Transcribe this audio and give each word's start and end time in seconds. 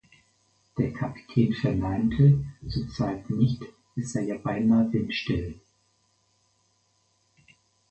Der 0.79 0.91
Kapitän 0.93 1.53
verneinte, 1.61 2.43
zur 2.67 2.89
Zeit 2.89 3.29
nicht, 3.29 3.61
es 3.95 4.11
sei 4.13 4.21
ja 4.21 4.37
beinah 4.39 4.91
windstill. 4.91 5.61